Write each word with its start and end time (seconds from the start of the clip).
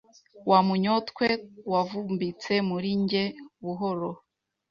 wa 0.49 0.59
munyotwe 0.67 1.27
wavumbitse 1.71 2.53
muri 2.69 2.89
njye 3.01 3.23
buhoro 3.63 4.09